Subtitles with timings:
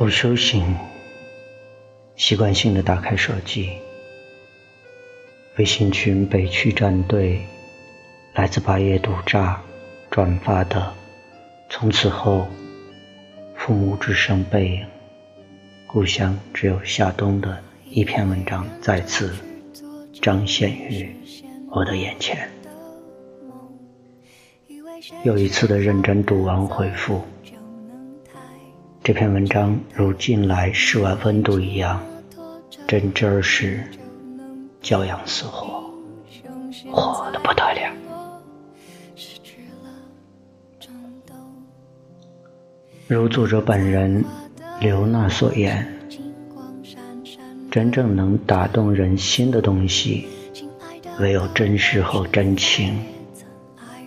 [0.00, 0.64] 我修行，
[2.16, 3.68] 习惯性的打开手机，
[5.58, 7.38] 微信群北区战队
[8.32, 9.60] 来自八月毒渣
[10.10, 10.94] 转发的，
[11.68, 12.48] 从此后
[13.54, 14.86] 父母只剩背影，
[15.86, 19.36] 故乡只有夏冬的一篇文章再次
[20.22, 21.14] 彰显于
[21.70, 22.48] 我的眼前。
[25.24, 27.22] 又一次的认真读完回复。
[29.02, 31.98] 这篇文章如近来室外温度一样，
[32.86, 33.82] 真真儿是
[34.82, 35.90] 骄阳似火，
[36.92, 37.90] 火的不得了。
[43.08, 44.22] 如作者本人
[44.80, 45.86] 刘娜所言，
[47.70, 50.28] 真正能打动人心的东西，
[51.18, 53.02] 唯有真实和真情，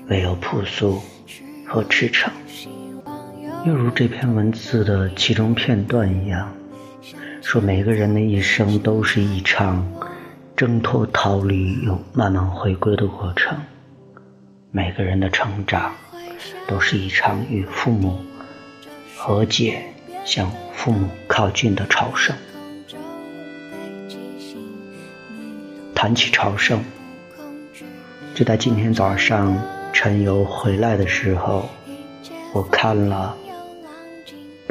[0.08, 1.02] 唯有朴素
[1.66, 2.32] 和赤诚。
[3.66, 6.54] 又如这篇文字的其中片段一样，
[7.42, 9.90] 说每个人的一生都是一场
[10.54, 13.56] 挣脱、逃离又慢慢回归的过程；
[14.70, 15.94] 每个人的成长
[16.68, 18.20] 都是一场与父母
[19.16, 19.82] 和解、
[20.26, 22.36] 向父母靠近的朝圣。
[25.96, 26.84] 谈起朝圣，
[28.36, 29.58] 就在今天早上
[29.94, 31.70] 晨游回来的时候，
[32.54, 33.38] 我看了。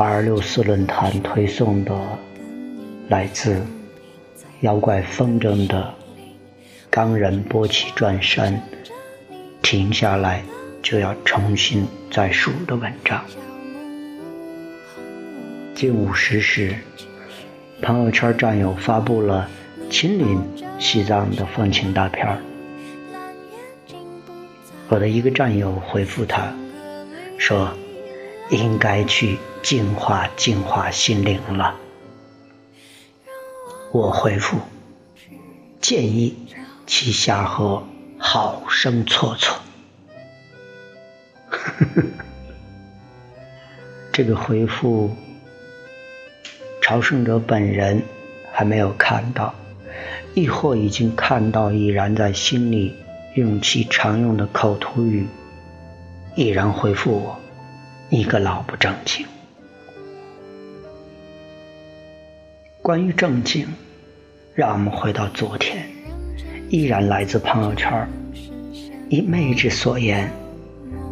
[0.03, 1.95] 八二六四论坛推送的
[3.09, 3.65] 来自
[4.63, 5.95] 妖怪风筝的
[6.91, 8.61] 钢人波起转身
[9.63, 10.43] 停下来
[10.83, 13.25] 就要重新再数的文章。
[15.77, 16.75] 近午时时，
[17.81, 19.49] 朋友圈战友发布了
[19.89, 20.37] 亲临
[20.81, 22.39] 西藏的风情大片儿。
[24.89, 26.53] 我的一个战友回复他
[27.39, 27.73] 说。
[28.51, 31.77] 应该去净化净化心灵了。
[33.93, 34.59] 我回复
[35.81, 36.37] 建议
[36.87, 37.85] 其下河
[38.19, 39.59] 好生搓搓。
[44.13, 45.11] 这个回复，
[46.83, 48.03] 朝圣者本人
[48.53, 49.55] 还没有看到，
[50.35, 52.95] 亦或已经看到，已然在心里
[53.35, 55.27] 用其常用的口头语，
[56.35, 57.39] 已然回复我。
[58.11, 59.27] 一个老不正经。
[62.83, 63.65] 关于正经，
[64.57, 65.87] 让我们回到昨天，
[66.69, 68.09] 依然来自朋友圈
[69.09, 70.29] 一妹子所言：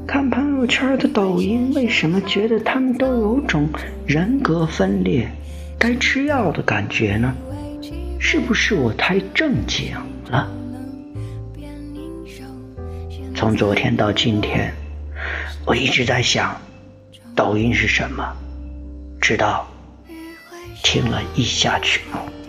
[0.04, 3.68] 看朋友圈的抖音，为什么觉得他们都有种
[4.04, 5.30] 人格分裂、
[5.78, 7.32] 该吃药的感觉呢？
[8.18, 9.94] 是不是我太正经
[10.28, 10.50] 了？
[13.36, 14.72] 从昨天到今天，
[15.64, 16.60] 我一直在想。
[17.36, 18.36] 抖音是什么？
[19.20, 19.66] 直到
[20.82, 22.39] 听了一下曲目。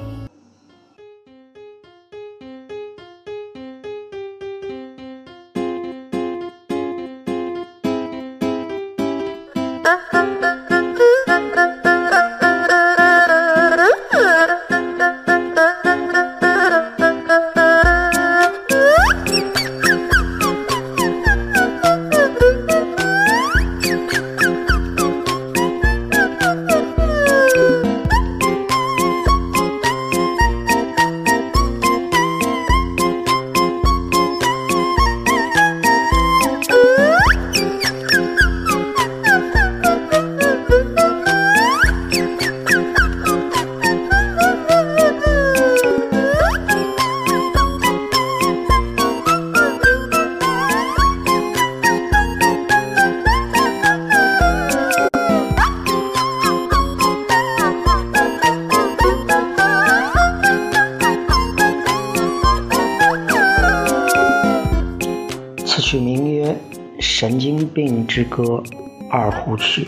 [65.92, 66.56] 曲名曰
[67.02, 68.64] 《神经病之歌
[69.10, 69.86] 二胡曲》。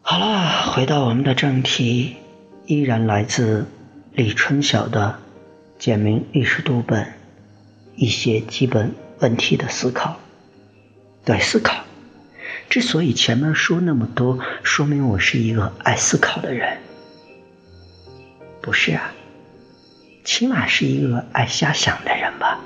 [0.00, 2.14] 好了，回到我们的正题，
[2.66, 3.66] 依然来自
[4.12, 5.18] 李春晓的
[5.82, 7.02] 《简明历史读本》，
[7.96, 10.20] 一些基本问题的思考。
[11.24, 11.82] 对，思考。
[12.70, 16.78] 之所以前面说那么多，说明我是一个爱思考的人。
[18.62, 19.12] 不是啊，
[20.22, 22.60] 起码是一个爱瞎想的人吧。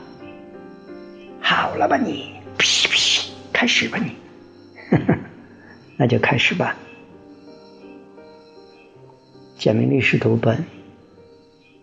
[1.72, 4.12] 好了吧你，屁屁，开始吧你，
[5.96, 6.76] 那就开始吧。
[9.56, 10.66] 简明历史读本，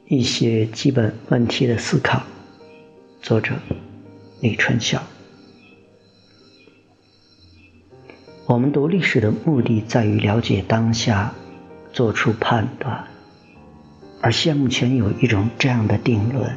[0.06, 2.22] 一些基本问题的思考，
[3.24, 3.56] 作者
[4.42, 5.02] 李春晓。
[8.46, 11.34] 我们读历史的目的在于了解当下，
[11.92, 13.08] 做出判断。
[14.22, 16.56] 而现目前有一种这样的定论，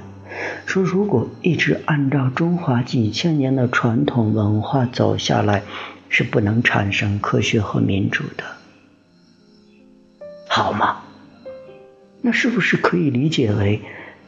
[0.66, 5.62] 说如果一直按照中华几千年的传统文化走下来，
[6.08, 8.44] 是不能产生科学和民主的，
[10.48, 11.02] 好吗？
[12.20, 13.80] 那是不是可以理解为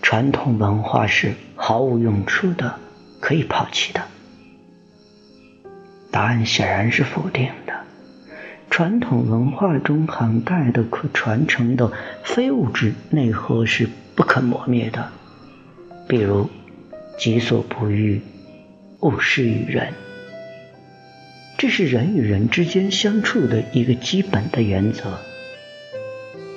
[0.03, 2.79] 传统文化是毫无用处的，
[3.21, 4.03] 可以抛弃的？
[6.11, 7.75] 答案显然是否定的。
[8.71, 11.93] 传统文化中涵盖的可传承的
[12.25, 15.11] 非物质内核是不可磨灭的，
[16.07, 16.51] 比如
[17.19, 18.21] “己所不欲，
[19.01, 19.95] 勿施于人”，
[21.57, 25.19] 这是人与人之间相处的一个基本的原则。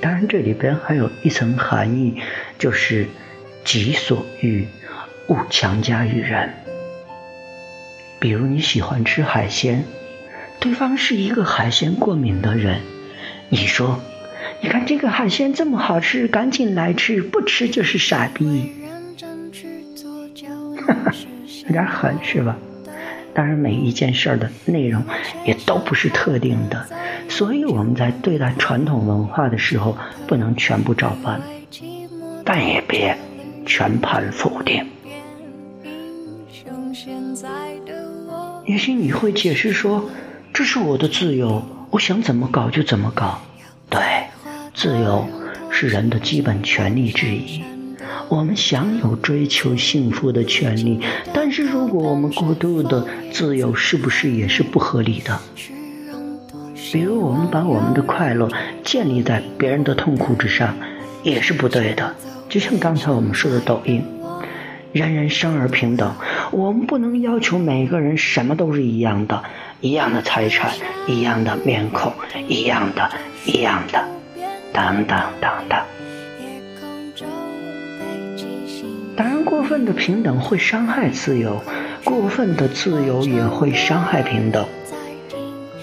[0.02, 2.22] 当然，这里边还有一层含义，
[2.60, 3.08] 就是
[3.64, 4.68] “己所欲，
[5.28, 6.54] 勿强加于人”。
[8.20, 9.86] 比如你喜欢吃海鲜。
[10.60, 12.82] 对方是一个海鲜过敏的人，
[13.50, 14.00] 你说
[14.60, 18.74] ：“你看这个海鲜这么好吃，赶紧来吃，不吃就是傻逼。”
[20.88, 21.14] 哈哈，
[21.66, 22.56] 有点狠是吧？
[23.34, 25.04] 当然，每一件事儿的内容
[25.46, 26.88] 也都不是特定的，
[27.30, 29.96] 所以我们在对待传统文化的时候，
[30.26, 31.40] 不能全部照搬，
[32.44, 33.16] 但也别
[33.66, 34.88] 全盘否定。
[38.66, 40.10] 也许你会解释说。
[40.54, 41.62] 这是我的自由，
[41.92, 43.40] 我想怎么搞就怎么搞。
[43.92, 44.02] 对，
[44.74, 45.28] 自由
[45.70, 47.62] 是人的基本权利之一，
[48.30, 51.00] 我们享有追求幸福的权利。
[51.34, 55.40] 但是如果我们过度的自由，是不是也是不合理的？
[56.92, 58.50] 比如我们把我们的快乐
[58.84, 60.76] 建立在别人的痛苦之上，
[61.24, 62.16] 也是不对的。
[62.50, 64.04] 就像刚才我们说的抖音，
[64.94, 66.14] 人人生而平等，
[66.52, 69.44] 我们不能要求每个人什么都是一样的。
[69.80, 70.72] 一样的财产，
[71.08, 72.12] 一样的面孔，
[72.48, 73.10] 一样的，
[73.46, 74.04] 一样的，
[74.74, 75.80] 等等等等。
[79.18, 81.60] 当然，过分的平等会伤害自由，
[82.04, 84.64] 过分的自由也会伤害平等。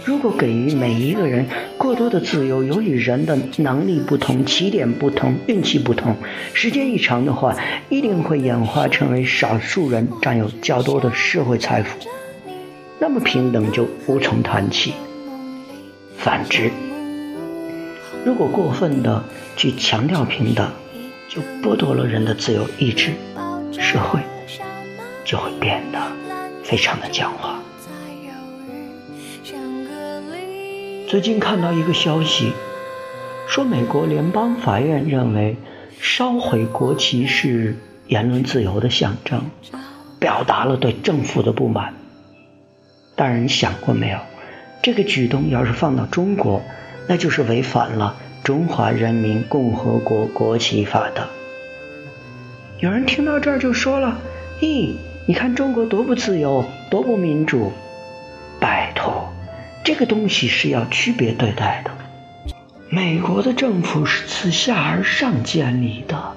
[0.04, 1.44] 如果给予每一个人
[1.76, 6.14] 过多的自由，由于人的能力不同、起点不同、运气不同，
[6.52, 7.56] 时间一长的话，
[7.88, 11.98] 一定会演化成为少数人占有较多的社会财富。
[13.00, 14.94] 那么平等就无从谈起。
[16.16, 16.70] 反之，
[18.24, 19.24] 如果过分的
[19.56, 20.70] 去强调平等，
[21.28, 23.12] 就剥夺了人的自由意志，
[23.72, 24.20] 社会
[25.24, 25.98] 就会变得
[26.62, 27.60] 非常的僵化。
[31.08, 32.52] 最近看到一个消息，
[33.46, 35.56] 说美国联邦法院认为
[36.00, 37.76] 烧毁国旗是
[38.08, 39.50] 言论自由的象征，
[40.18, 41.94] 表达了对政府的不满。
[43.16, 44.18] 大人想过没有？
[44.82, 46.62] 这个举动要是放到中国，
[47.08, 51.26] 那就是违反了《中华人民共和国国旗法》的。
[52.78, 54.18] 有人听到这儿就说了
[54.60, 54.90] ：“咦，
[55.26, 57.72] 你看中国多不自由，多不民主！”
[58.60, 59.32] 拜托，
[59.82, 61.90] 这个东西是要区别对待的。
[62.90, 66.34] 美国的政府是自下而上建立的，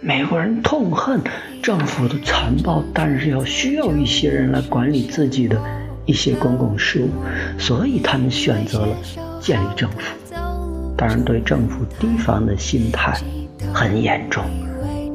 [0.00, 1.22] 美国人痛恨
[1.62, 5.56] 政府的残暴，但是要需要一些人来管理自己的。
[6.06, 7.10] 一些公共事务，
[7.58, 8.96] 所以他们选择了
[9.40, 9.98] 建立政府。
[10.96, 13.16] 当然，对政府提防的心态
[13.72, 14.44] 很严重。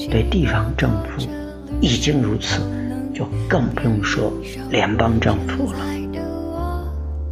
[0.10, 1.26] 对地方政府
[1.80, 2.62] 已经如此，
[3.14, 4.32] 就更不用说
[4.70, 5.80] 联邦政府了。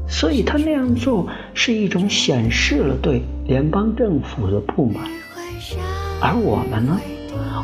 [0.08, 5.03] 所以他那样做是一种显示了对联邦政府的不满。
[6.22, 7.00] 而我们呢？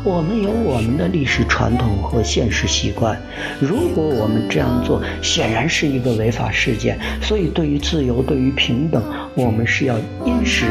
[0.04, 3.20] 我们有我们的历史传统和现实习惯，
[3.60, 6.96] 如果我们这样做，显然是一个违法事件。
[7.20, 9.02] 所以，对于自由，对于平等，
[9.36, 10.64] 我们是要因时、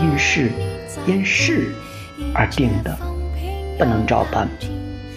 [0.00, 0.48] 因事、
[1.08, 1.72] 因事
[2.32, 2.96] 而定的，
[3.76, 4.48] 不能照搬，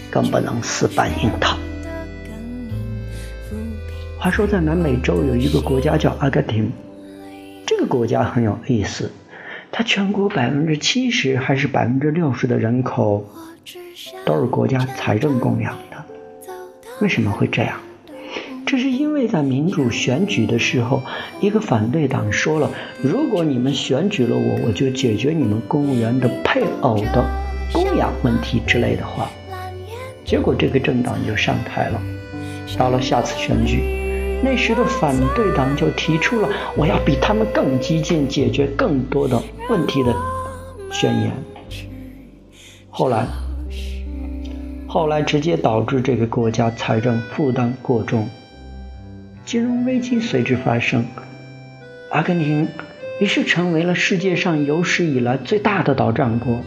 [0.10, 1.56] 更不能死搬硬套。
[4.18, 6.72] 话说，在南美洲有一个国家叫阿根廷，
[7.64, 9.12] 这个国家很有意思。
[9.72, 13.24] 它全国百分之七十还是百分之六十的人口
[14.26, 16.04] 都是国家财政供养的，
[17.02, 17.80] 为什么会这样？
[18.70, 21.02] 这是因为在民主选举的时候，
[21.42, 22.70] 一个反对党说了
[23.02, 27.26] ：“如果你们选举了我，我就解决你们公务员的配偶的
[27.74, 29.28] 供养问题之类的话。”
[30.24, 32.00] 结果这个政党就上台了，
[32.78, 33.82] 到了下次选举。
[34.44, 36.48] 那时的反对党就提出了
[36.78, 40.14] “我要比他们更激进，解决更多的问题”的
[40.92, 41.32] 宣言。
[42.92, 43.26] 后来，
[44.88, 48.30] 后来直接导致这个国家财政负担过重，
[49.50, 51.06] 金融危机随之发生，
[52.12, 52.68] 阿根廷
[53.20, 56.62] 于是成为了世界上有史以来最大的岛战国。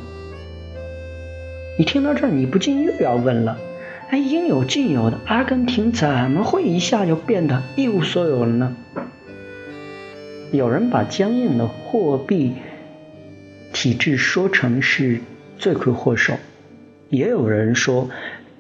[1.79, 3.57] 你听到这儿，你不禁又要问了：
[4.11, 8.75] 哎，应有尽有的阿根廷怎么会一下就变得一无所有了呢？
[10.51, 12.55] 有人把僵硬的货币
[13.73, 15.21] 体制说成是
[15.57, 16.35] 罪魁祸首，
[17.11, 18.11] 也有人说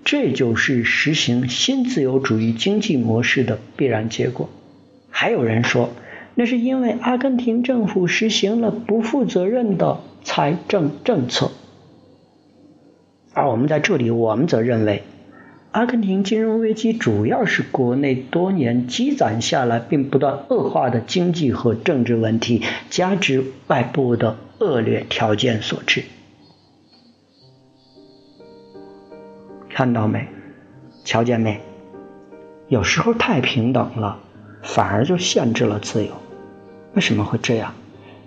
[0.04, 4.49] 这就是实行新自由主义经济模式的必然结果，
[5.11, 5.90] 还有人说
[6.35, 11.50] 那是因为阿根廷政府实行了不负责任的财政政策。
[13.32, 15.02] 而我们在这里，我们则认为。
[15.71, 26.04] 阿根廷金融危机主要是国内多年积攒下来并不断恶化的经济和政治问题，加之外部的恶劣条件所致。
[29.82, 30.28] 看到没？
[31.02, 31.60] 瞧见没？
[32.68, 34.20] 有时候太平等了，
[34.62, 36.12] 反而就限制了自由。
[36.94, 37.74] 为什么会这样？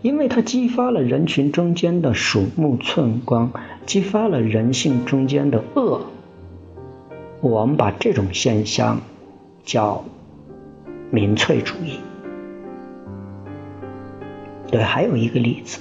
[0.02, 3.54] 因为它激发了人群中间的鼠目寸光，
[3.86, 6.02] 激发了人性中间的恶。
[7.40, 9.00] 我们把这种现象
[9.64, 10.04] 叫
[11.10, 12.00] 民粹主义。
[14.70, 15.80] 对，还有一个例子，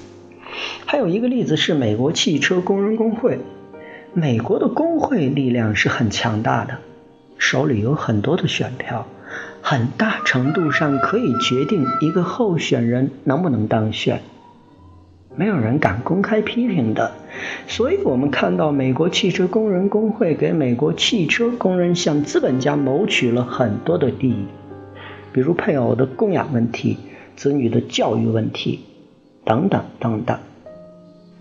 [0.85, 3.39] 还有一个例子是美国汽车工人工会。
[4.17, 6.77] 美国的工会力量是很强大的，
[7.37, 9.07] 手里有很多的选票，
[9.61, 14.21] 很大程度上可以决定一个候选人能不能当选。
[15.35, 17.11] 没有人敢公开批评的，
[17.67, 24.45] 所以我们看到美国汽车工人工会给美国汽车工人向资本家谋取了很多的利益，
[25.33, 26.97] 比如配偶的供养问题、
[27.35, 28.79] 子女的教育问题
[29.43, 30.39] 等等等等。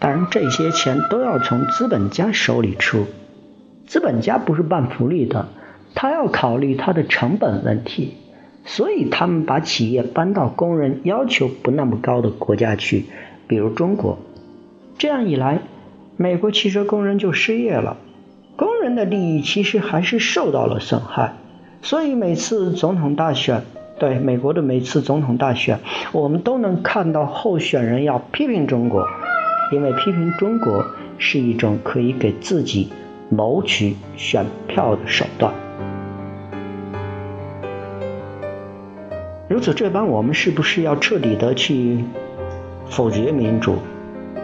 [0.04, 3.06] 当然，这些钱都要从资本家手里出，
[3.87, 5.49] 资本家不是办福利的，
[5.94, 8.12] 他要考虑他的成本问题，
[8.66, 13.06] 所以他们把企业搬到工人要求不那么高的国家去。
[13.46, 14.18] 比如中国，
[14.99, 15.61] 这样一来，
[16.18, 17.96] 美国汽车工人就失业了，
[18.56, 21.32] 工人的利益其实还是受到了损害。
[21.80, 23.62] 所以每次总统大选，
[23.99, 25.80] 对美国的每次总统大选，
[26.12, 29.08] 我们都能看到候选人要批评中国，
[29.74, 30.86] 因为批评中国
[31.18, 32.92] 是一种可以给自己
[33.28, 35.52] 谋取选票的手段。
[39.48, 42.04] 如此这般，我们是不是要彻底的去？
[42.86, 43.76] 否决民主，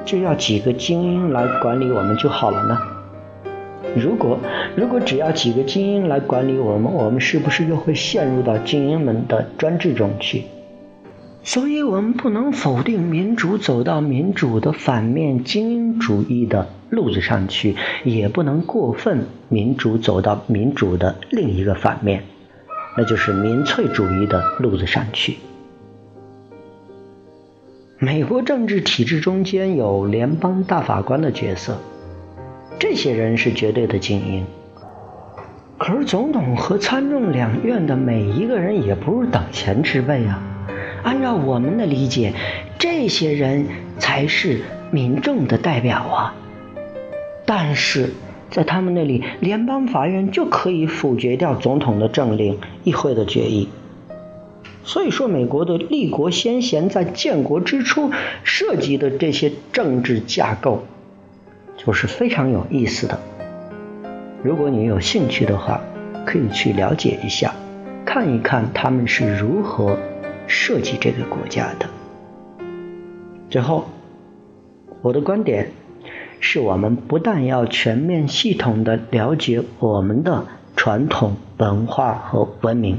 [0.05, 2.79] 就要几个精英来管理我们就好了呢？
[3.97, 4.39] 如果
[4.77, 10.45] 如果只要几个精英来管理我们，我们是不是又会陷入到精英们的专制中去？
[11.43, 22.25] 所以，我们不能否定民主走到民主的反面精英主义的路子上去，也不能过分民主走到民主的另一个反面，
[22.97, 25.39] 那就是民粹主义的路子上去。
[27.99, 31.79] 美国政治体制中间有联邦大法官的角色，
[32.79, 34.45] 这些人是绝对的精英。
[35.79, 40.47] 可是总统和参众两院的每一个人也不是等闲之辈啊。
[41.03, 42.35] 按照我们的理解，
[42.79, 43.67] 这些人
[43.99, 46.35] 才是民众的代表啊。
[47.47, 48.11] 但是
[48.51, 53.69] 在他们那里，联邦法院就可以否决掉总统的政令、议会的决议。
[54.83, 58.11] 所以说，美国的立国先贤在建国之初
[58.45, 60.85] 设计的这些政治架构，
[61.77, 63.21] 就是非常有意思的。
[64.43, 65.81] 如果你有兴趣的话，
[66.25, 67.55] 可以去了解一下，
[68.05, 69.99] 看一看他们是如何
[70.51, 71.89] 设计这个国家的。
[73.49, 73.89] 最后，
[75.01, 75.71] 我的观点
[76.41, 82.99] 是我们不但要全面系统的了解我们的传统文化和文明，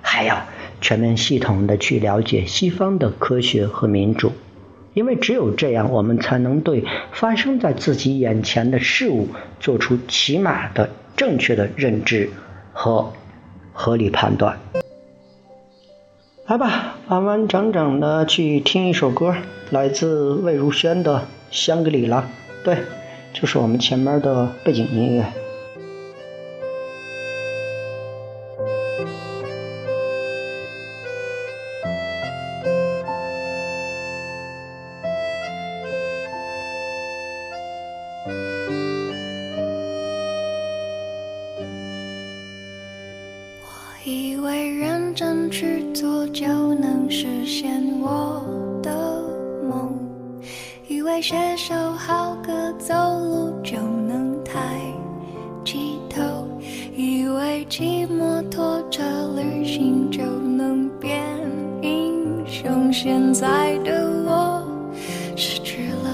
[0.00, 0.44] 还要。
[0.80, 4.32] 全面系统的去了解西方的科学和民主，
[4.94, 9.28] 因为只有这样，我们才能对发生在自己眼前的事物
[9.60, 12.30] 做出起码的正确的认知
[12.72, 13.12] 和
[13.72, 14.58] 合理判断。
[16.44, 19.36] 来吧，完完整整的去听一首歌，
[19.70, 21.18] 来自魏如萱的
[21.52, 22.20] 《香格里拉》，
[22.64, 22.78] 对，
[23.32, 25.24] 就是我们前面的背景音乐。
[62.92, 64.62] 现在的我
[65.34, 66.10] 失去了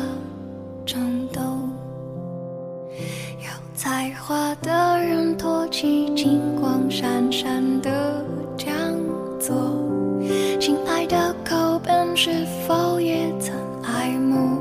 [0.87, 1.01] 战
[1.33, 1.41] 斗，
[3.41, 8.25] 有才华的人托起金光闪闪的
[8.57, 8.73] 讲
[9.41, 9.55] 座，
[10.61, 14.61] 亲爱的口本是否也曾爱慕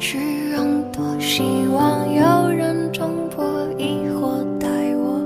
[0.00, 0.82] 虚荣？
[0.92, 1.42] 多希
[1.72, 3.44] 望有人冲破
[3.78, 4.66] 疑惑，带
[4.96, 5.20] 我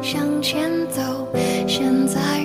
[0.00, 1.02] 向前走。
[1.66, 2.35] 现在。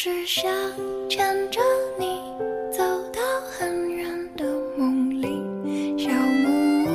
[0.00, 0.48] 只想
[1.10, 1.18] 牵
[1.50, 1.58] 着
[1.98, 2.22] 你
[2.70, 4.06] 走到很远
[4.36, 4.44] 的
[4.76, 5.26] 梦里，
[5.98, 6.86] 小木屋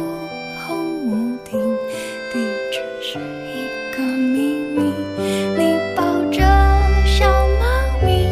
[0.65, 0.71] 红
[1.07, 1.59] 屋顶，
[2.31, 2.39] 地
[2.71, 4.79] 址是一个秘密。
[5.57, 5.61] 你
[5.97, 6.39] 抱着
[7.05, 7.27] 小
[7.59, 7.65] 猫
[8.05, 8.25] 咪，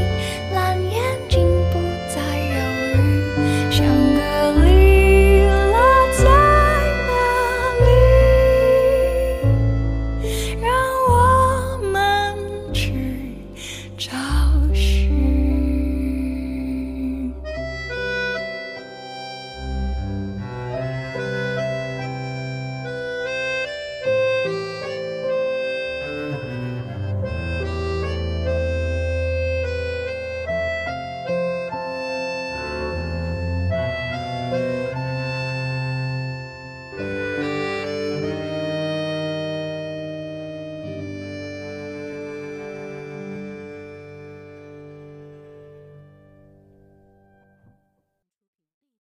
[0.56, 2.56] 蓝眼睛不再犹
[2.96, 2.98] 豫，
[3.70, 3.84] 香
[4.16, 4.20] 格
[4.64, 4.70] 里
[5.74, 5.76] 拉
[6.16, 6.24] 在
[7.10, 7.12] 哪
[7.84, 7.92] 里？
[10.62, 10.66] 让
[11.10, 11.12] 我
[11.92, 11.94] 们
[12.74, 12.80] 去
[13.98, 14.08] 找。